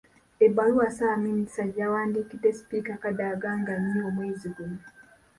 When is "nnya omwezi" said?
3.81-4.47